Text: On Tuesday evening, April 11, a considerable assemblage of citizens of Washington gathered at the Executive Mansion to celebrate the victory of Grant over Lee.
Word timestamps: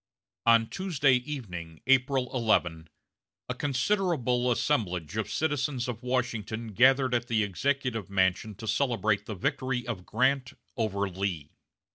On 0.47 0.67
Tuesday 0.67 1.13
evening, 1.17 1.79
April 1.85 2.31
11, 2.33 2.89
a 3.47 3.53
considerable 3.53 4.49
assemblage 4.51 5.15
of 5.15 5.29
citizens 5.29 5.87
of 5.87 6.01
Washington 6.01 6.69
gathered 6.69 7.13
at 7.13 7.27
the 7.27 7.43
Executive 7.43 8.09
Mansion 8.09 8.55
to 8.55 8.67
celebrate 8.67 9.27
the 9.27 9.35
victory 9.35 9.85
of 9.85 10.07
Grant 10.07 10.53
over 10.75 11.07
Lee. 11.07 11.51